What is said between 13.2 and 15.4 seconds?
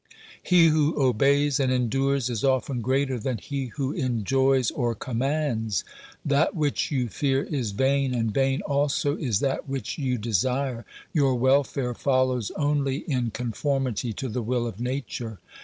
conformity to the will of Nature.